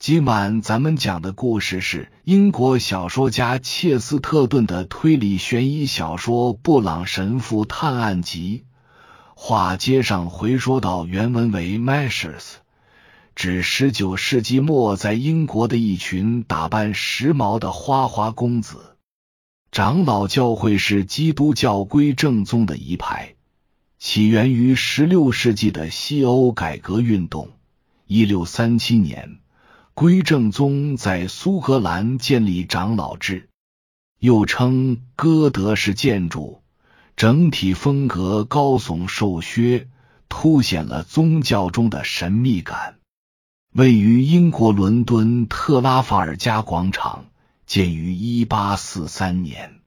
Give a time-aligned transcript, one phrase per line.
[0.00, 8.64] 今晚咱们讲的故事是英国小说家切斯特顿的推理悬疑小说《布朗神父探案集》。
[9.34, 12.44] 话接上回说到，原文为 Mashers，
[13.34, 18.96] 指十九世纪末在英国的一群打扮时髦的花花公子。
[19.70, 23.34] 长老教会是基督教归正宗的一派，
[23.98, 27.50] 起源于十六世纪的西欧改革运动。
[28.06, 29.36] 一六三七年。
[30.00, 33.50] 归正宗在苏格兰建立长老制，
[34.18, 36.62] 又称哥德式建筑，
[37.16, 39.88] 整体风格高耸瘦削，
[40.30, 42.96] 凸显了宗教中的神秘感。
[43.74, 47.26] 位于英国伦敦特拉法尔加广场，
[47.66, 49.80] 建于一八四三年。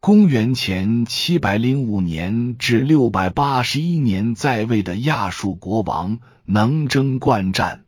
[0.00, 7.85] 公元前七百零五年至六百八十一年在位的亚述国王能征惯战。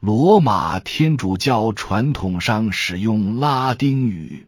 [0.00, 4.46] 罗马天主教传统上使用拉丁语，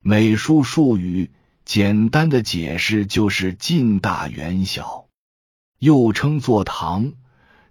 [0.00, 1.30] 美术术语
[1.64, 5.06] 简单的解释就是近大远小，
[5.78, 7.12] 又称座堂，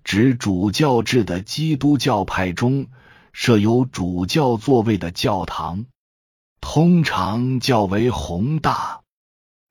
[0.06, 2.88] 指主教制的基督教派中
[3.34, 5.88] 设有主教座位的教堂，
[6.62, 9.02] 通常较为宏大。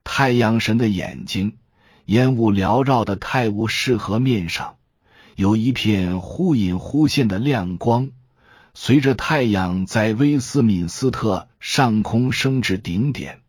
[0.03, 1.57] 太阳神的眼睛，
[2.05, 4.77] 烟雾缭绕的泰晤士河面上。
[5.35, 8.09] 有一片忽隐忽现的亮光，
[8.73, 13.39] 随着太阳在威斯敏斯特上空升至顶点，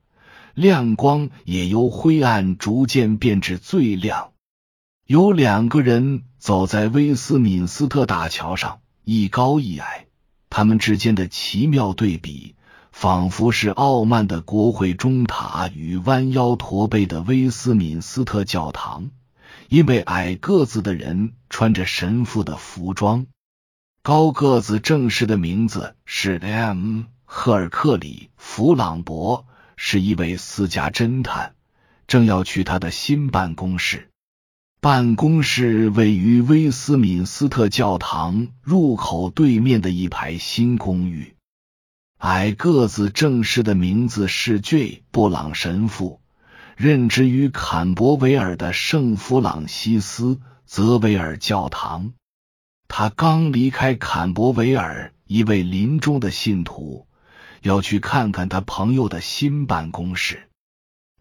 [0.54, 4.30] 亮光也由灰暗逐渐变至最亮。
[5.06, 10.06] 有两个人走在威斯敏斯特大桥上，一高一矮，
[10.48, 12.54] 他们之间的奇妙对比，
[12.92, 19.10] 仿佛是傲慢的国会钟塔与弯腰驼背的威斯敏斯特教堂。
[19.68, 23.26] 因为矮个子的人穿着神父的服装，
[24.02, 27.02] 高个子正式的名字是 M.
[27.24, 29.46] 赫尔克里·弗朗博，
[29.76, 31.54] 是一位私家侦探，
[32.06, 34.08] 正要去他的新办公室。
[34.80, 41.36] 办公室位于威斯敏斯特教堂入口对面的一排新公寓。
[42.18, 45.04] 矮个子正式的名字是 J.
[45.10, 46.20] 布朗神父。
[46.82, 52.12] 任职于坎伯维尔的圣弗朗西斯泽维尔教堂。
[52.88, 57.06] 他刚离开坎伯维尔，一位临终的信徒
[57.60, 60.48] 要去看看他朋友的新办公室。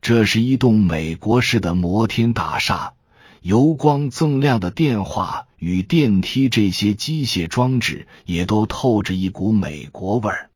[0.02, 2.94] 这是一栋美国式的摩天大厦，
[3.42, 10.50] 油光锃亮的电话与电梯这些机械装置也都透着一股美国味儿。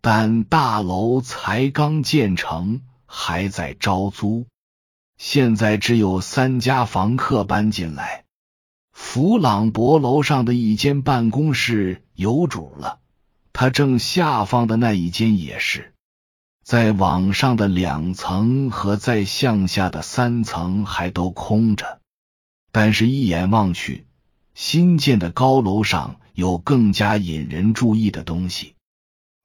[0.00, 2.80] 但大楼才刚建成。
[3.12, 4.46] 还在招租，
[5.18, 8.24] 现在只有三家房客搬进来。
[8.92, 13.00] 弗朗博楼上的一间办公室有主了，
[13.52, 15.92] 他正下方的那一间也是。
[16.62, 22.00] 在往上的两层和在向下的三层还都空着，
[22.70, 24.06] 但是，一眼望去，
[24.54, 28.76] 新建的高楼上有更加引人注意的东西。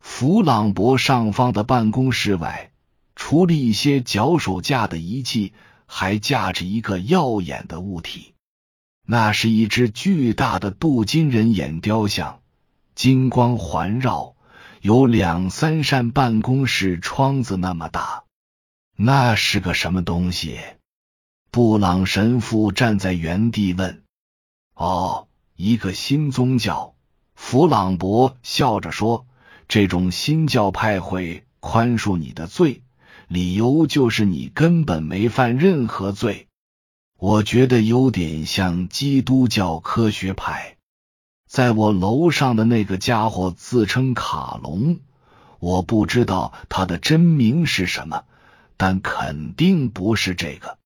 [0.02, 2.70] 弗朗博上方的办公室外。
[3.16, 5.53] 除了一些脚手架的仪器，
[5.86, 8.34] 还架着一个耀眼的物体，
[9.06, 12.42] 那是一只巨大的镀金人眼雕像，
[12.94, 14.36] 金光环绕，
[14.81, 18.24] 有两三扇办公室窗子那么大。
[18.98, 20.59] 那是个什么东西？
[21.52, 24.03] 布朗神父站在原地问。
[24.74, 26.96] 哦，一个新宗教。
[27.34, 29.26] 弗朗博笑着说
[29.68, 32.82] ：“这种新教派会宽恕你的罪。”
[33.28, 36.47] 理由就是你根本没犯任何罪，
[37.18, 40.78] 我觉得有点像基督教科学派。
[41.47, 45.00] 在我楼上的那个家伙自称卡隆，
[45.59, 48.25] 我不知道他的真名是什么，
[48.78, 50.78] 但肯定不是这个。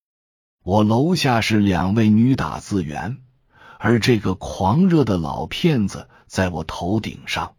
[0.63, 3.17] 我楼下是两位女打字员，
[3.79, 7.55] 而这个狂热的老骗子在我头顶上。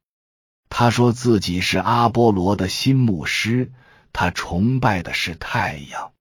[0.69, 3.73] 他说自己是阿波罗的新牧师。
[4.13, 6.13] 他崇拜的是太阳，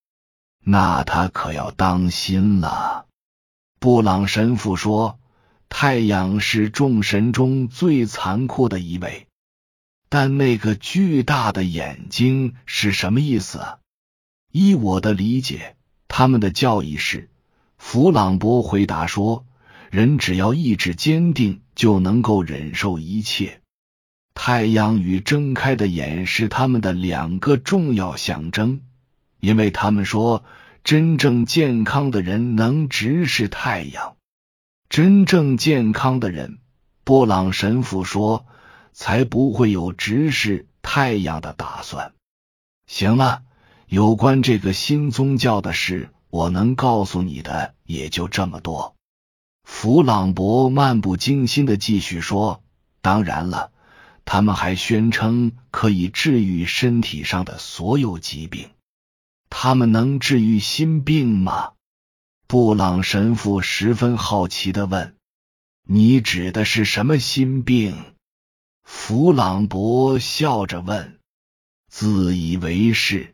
[0.64, 3.06] 那他可要当心了。
[3.80, 5.20] 布朗神父说
[5.70, 9.28] ：“太阳是众神中最残酷的一位。”
[10.10, 13.78] 但那个巨大的眼睛是什么意思？
[14.52, 15.76] 依我的理解，
[16.08, 17.30] 他们的教义是。
[17.78, 19.46] 弗朗博回答说
[19.92, 23.62] ：“人只要意志坚定，就能够忍受一切。”
[24.34, 28.82] 太阳与睁开的眼是他们的两个重要象征，
[29.40, 30.44] 因为他们说，
[30.84, 34.16] 真正健康的人能直视太阳。
[34.90, 36.58] 真正健康的人
[37.04, 38.46] 布朗神父说
[38.92, 42.14] ：“才不会有直视太阳的打算。”
[42.88, 43.44] 行了，
[43.88, 48.96] 有关这个新宗教的事，我能告诉你的也就这么多。
[49.64, 52.64] 弗朗博漫不经心的继续说
[53.02, 53.72] ：“当然了，
[54.32, 58.70] 他们还宣称可以治愈身体上的所有疾病。
[59.50, 61.72] 他们能治愈心病吗？”
[62.46, 65.16] 布朗神父十分好奇的问
[65.82, 68.14] ：“你指的是什么心病？”
[68.86, 71.20] 弗朗博笑着问
[71.90, 73.34] ：“自以为是。”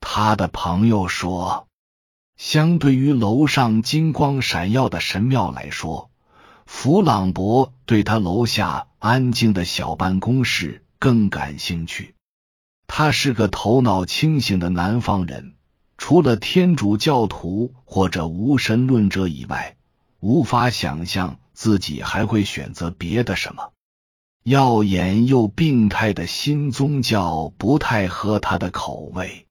[0.00, 1.68] 他的朋友说
[2.38, 6.10] ：“相对于楼上金光闪耀的神庙来说，
[6.66, 12.14] 弗朗博对他楼下安静的小办公室更感兴趣。
[12.86, 15.54] 他是个头脑清醒的南方人。”
[15.96, 19.76] 除了天主教徒或者无神论者以外，
[20.18, 23.70] 无法想象自己还会选择别的什么
[24.42, 29.46] 耀眼又病态的新宗教，不太合他的口味。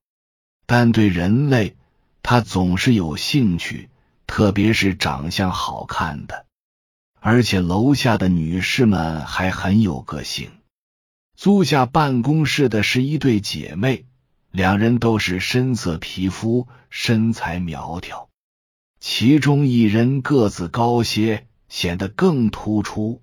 [0.65, 1.77] 但对人类，
[2.21, 3.89] 他总是有兴趣，
[4.27, 6.45] 特别是长相好看的。
[7.25, 10.51] 而且楼下的女士们还很有个性。
[11.37, 14.05] 租下办公室的是一对姐妹。
[14.51, 18.29] 两人都是深色皮肤，身材苗条，
[18.99, 23.21] 其中一人个子高些，显得更突出。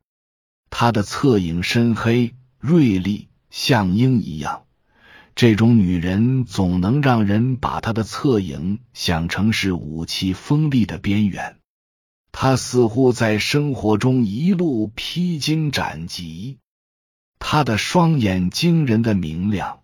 [0.71, 4.65] 她的侧影深黑、锐利，像鹰一样。
[5.37, 11.60] 这种女人总能让人把她的侧影想成是武器锋利的边缘。
[12.33, 16.59] 他似乎在生活中一路披荆斩棘。
[17.39, 19.77] 他的双眼惊人的明亮。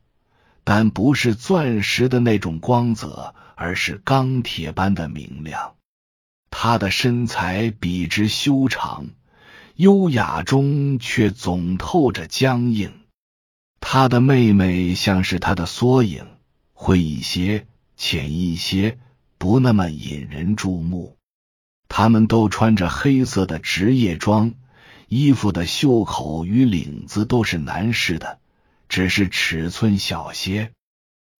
[0.68, 5.76] 但不是钻石的那种光泽，而是钢铁般的明亮。
[6.50, 9.06] 他的身材笔直修长，
[9.76, 12.92] 优雅中却总透着僵硬。
[13.78, 16.26] 他的妹妹像是他的缩影，
[16.72, 18.98] 会一些，浅一些，
[19.38, 21.15] 不那么引人注目。
[21.88, 24.54] 他们都穿着黑色的职业装，
[25.08, 28.38] 衣服的袖口与领子都是男士的。
[28.88, 30.70] 只是尺寸小些，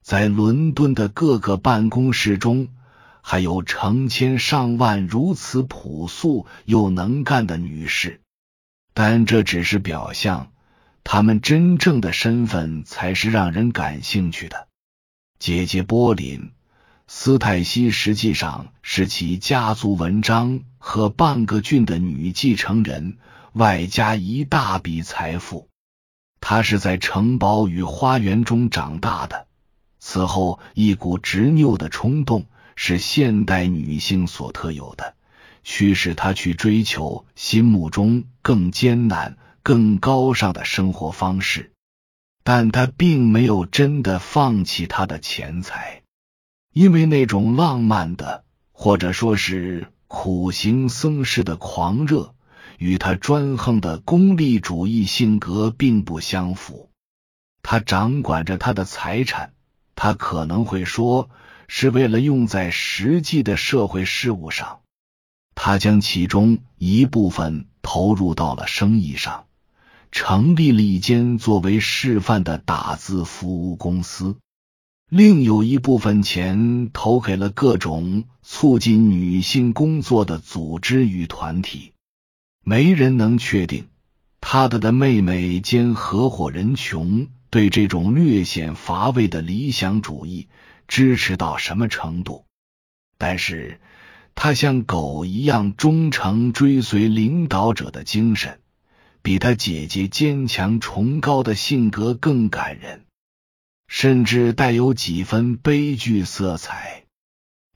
[0.02, 2.68] 在伦敦的各个办公室中，
[3.22, 8.20] 还有成千上万如此朴素又能干的女士，
[8.94, 10.50] 但这只是表象，
[11.04, 14.66] 她们真正的身份才是让人感兴趣的。
[15.38, 16.50] 姐姐波林
[17.08, 23.18] 斯泰西实际上是其家族文章和半个郡的女继承人，
[23.52, 25.68] 外加一大笔财富。
[26.40, 29.46] 她是在城堡与花园中长大的。
[30.00, 35.14] 此后，一股执拗的冲动是现代女性所特有的，
[35.62, 41.72] 驱使她去追求心目中更艰难、更高尚的生活方式。
[42.42, 46.02] 但她并没有真的放弃她的钱财，
[46.76, 52.34] 因为那种浪漫的，或者说是苦行僧式的狂热。
[52.76, 56.90] 与他专横的功利主义性格并不相符。
[57.62, 59.54] 他掌管着他的财产，
[59.94, 61.30] 他可能会说
[61.66, 64.80] 是为了用在实际的社会事务上。
[65.54, 69.46] 他将其中一部分投入到了生意上，
[70.12, 74.36] 成立了一间作为示范的打字服务公司，
[75.08, 81.92] 另有一部分钱投给了各种促进女性工作的组织与团体。
[82.64, 83.86] 没人能确定
[84.40, 90.48] 他的的妹妹兼合伙人琼对这种略显乏味的理想主义
[90.88, 92.44] 支持到什么程度，
[93.16, 93.80] 但是
[94.34, 98.58] 他像狗一样忠诚追随领导者的精神，
[99.22, 103.05] 比他姐姐坚强崇高的性格更感人，
[103.88, 107.04] 甚至带有几分悲剧色彩。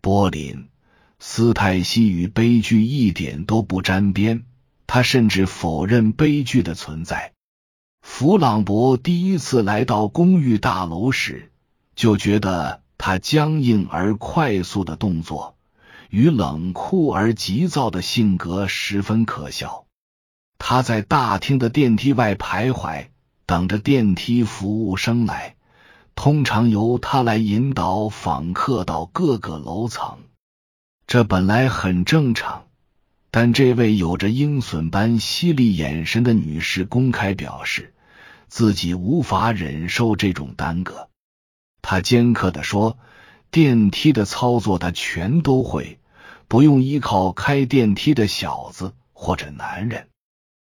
[0.00, 0.68] 柏林
[1.18, 4.44] 斯泰西与悲剧一点都不沾边。
[4.92, 7.32] 他甚至否认悲剧的存在。
[8.02, 11.52] 弗朗博第一次来到公寓大楼时，
[11.94, 15.56] 就觉得他僵硬而快速的动作
[16.08, 19.86] 与冷酷而急躁的性格十分可笑。
[20.58, 23.10] 他在大厅的电梯外徘徊，
[23.46, 25.54] 等着电梯服务生来，
[26.22, 30.18] 通常由他来引导访客到各个楼层。
[31.06, 32.66] 这本来很正常。
[33.30, 37.94] 但这位有着鹰隼般犀利眼神的女士公开表示，
[38.48, 41.08] 自己无法忍受这种耽搁。
[41.80, 42.98] 她尖刻的说
[43.50, 45.98] ：“电梯的操作她全都会，
[46.48, 50.08] 不用依靠开电梯的小子或者男人。”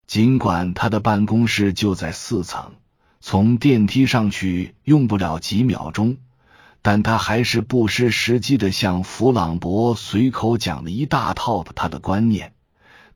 [0.08, 2.72] 尽管他的办公室就在四层，
[3.20, 6.18] 从电梯上去用不了几秒钟，
[6.82, 12.52] 但他还是不失时机的向弗朗博随口讲了一大套的他的观念。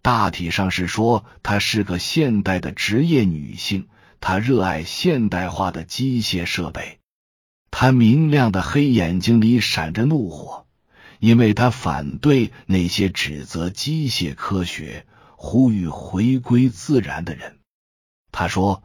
[0.02, 3.86] 大体上是说，她是个现代的职业女性，
[4.18, 6.98] 她热爱现代化的机械设备。
[7.70, 10.66] 她明亮的黑眼睛里闪着怒火，
[11.18, 17.58] 因为她反对那些指责机械科学、呼吁回归自然的人。
[18.32, 18.82] 他说，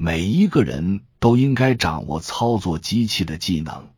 [0.00, 3.88] 每一个人都应该掌握操作机器的技能，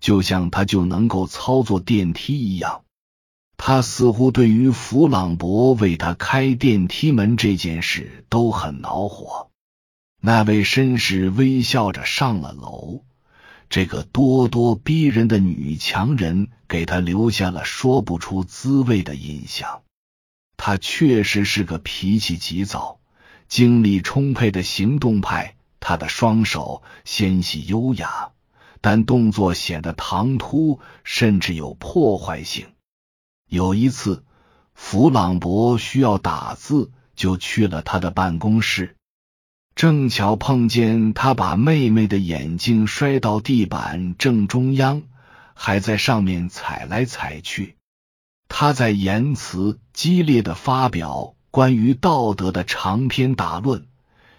[0.00, 2.84] 就像他就能够操作电梯一样。
[3.58, 9.50] 他似乎对于弗朗博为他开电梯门这件事都很恼火。
[10.22, 13.04] 那位绅士微笑着上了楼。
[13.68, 19.82] 这个咄咄逼人的女强人给他留下了说不出滋味的印象。
[20.56, 23.00] 她确实是个脾气急躁、
[23.52, 25.56] 精力充沛的行动派。
[25.78, 28.30] 他的双手纤细优雅，
[28.80, 32.68] 但动作显得唐突，甚至有破坏性。
[33.50, 34.24] 有一次，
[34.72, 38.96] 弗朗博需要打字，就去了他的办公室，
[39.74, 45.02] 正巧碰见他把妹妹的眼镜摔到地板正中央，
[45.52, 47.76] 还在上面踩来踩去。
[48.48, 53.86] 他在言辞激烈的发表关于道德的长篇大论，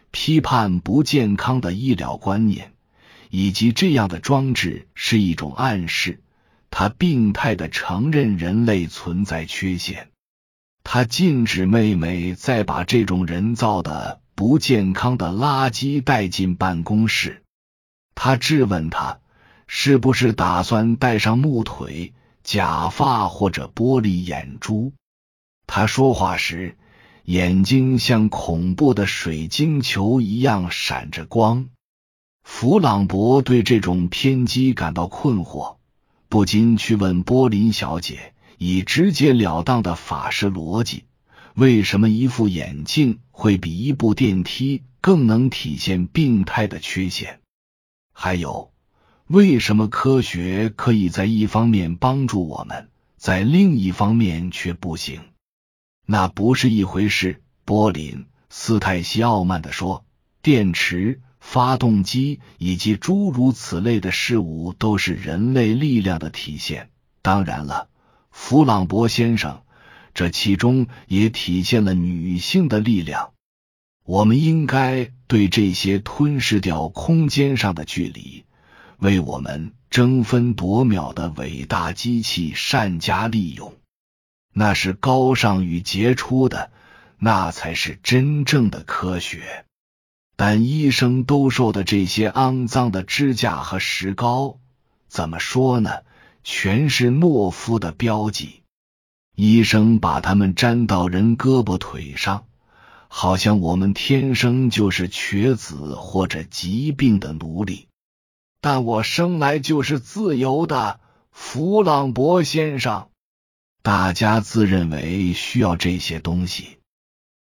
[0.10, 2.74] 批判不健康的医疗观念，
[3.30, 6.24] 以及这样的装置是一种暗示。
[6.72, 10.10] 他病态的承认人类存在缺陷，
[10.84, 17.44] 他禁止妹妹再把这种人造的不健康的垃圾带进办公室。
[18.16, 19.20] 他质问他
[19.68, 24.94] 是不是打算戴上木腿、假发或者玻璃眼珠。
[25.68, 26.76] 他说话时
[27.24, 31.70] 眼睛像恐怖的水晶球一样闪着光。
[32.44, 35.78] 弗朗博对这种偏激感到困惑。
[36.28, 41.06] 不禁去问波林小姐，以直截了当的法式逻辑，
[41.54, 47.40] 为什么一副眼镜会比一部电梯更能体现病态的缺陷？
[48.12, 48.74] 还有，
[49.28, 55.22] 为什么科学可以在一方面帮助我们，在另一方面却不行？
[56.06, 57.42] 那不是一回事。
[57.66, 60.06] 波林斯泰西傲慢的说
[60.42, 66.90] ：“电池。”发动机以及诸如此类的事物都是人类力量的体现。
[67.22, 67.90] 当然了，
[68.32, 69.62] 弗朗博先生，
[70.14, 73.34] 这其中也体现了女性的力量。
[74.06, 78.46] 我们应该对这些吞噬掉空间上的距离、
[79.00, 83.76] 为我们争分夺秒的伟大机器善加利用。
[84.54, 86.72] 那是高尚与杰出的，
[87.18, 89.66] 那才是真正的科学。
[90.36, 94.60] 但医生兜售的这些肮脏的支架和石膏，
[95.08, 95.92] 怎么说呢？
[96.44, 98.62] 全是懦夫的标记。
[99.36, 102.46] 医生把他们粘到人胳膊腿上，
[103.08, 107.88] 好像我们天生就是瘸子或者疾病的奴隶。
[108.60, 111.00] 但我生来就是自由的，
[111.32, 113.08] 弗朗博先生。
[113.84, 116.78] 大家自认为需要这些东西。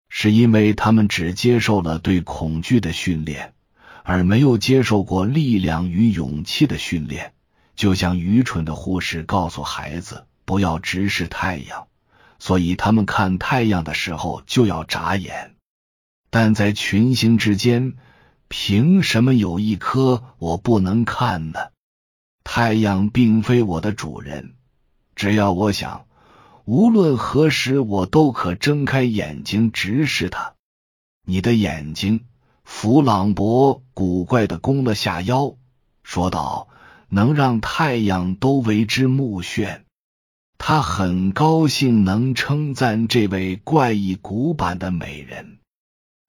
[0.07, 3.53] 是因为他们只接受了对恐惧的训练，
[4.03, 7.33] 而没有接受过力量与勇气的训练。
[7.75, 11.87] 就像愚蠢的护士告诉孩子不要直视太阳，
[12.39, 15.55] 所以他们看太阳的时候就要眨眼。
[16.29, 17.95] 但在群星之间，
[18.47, 21.59] 凭什么有一颗我不能看呢？
[22.45, 24.53] 太阳并非我的主人，
[25.13, 26.05] 只要我想。
[26.73, 30.53] 无论何时，我都可睁开眼睛直视他。
[31.25, 32.23] 你的眼睛，
[32.63, 35.57] 弗朗博古怪的弓了下腰，
[36.01, 36.69] 说道
[37.11, 39.81] ：“能让太阳都为之目眩。”
[40.57, 45.57] 他很高兴能称赞这位怪异古板的美人。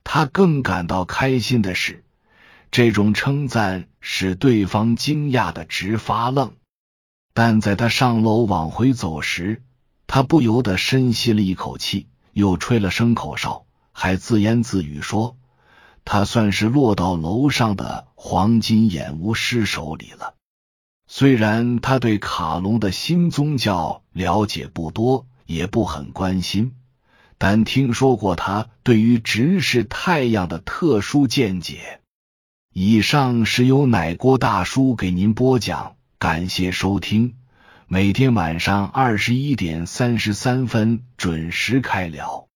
[0.03, 2.03] 他更感到开心的是，
[2.73, 6.55] 这种称赞使对方惊讶的直发愣。
[7.33, 9.63] 但在他上楼往回走时，
[10.15, 15.39] 他不由得深吸了一口气，又吹了声口哨，还自言自语说
[16.05, 20.35] ：“他算是落到楼上的黄金眼巫师手里了。”
[21.09, 26.75] 虽然他对卡隆的新宗教了解不多，也不很关心，
[27.39, 32.03] 但听说过他对于直视太阳的特殊见解。
[32.75, 37.37] 以上是由奶锅大叔给您播讲，感谢收听。
[37.93, 42.49] 每天晚上二十一点三十三分准时开聊。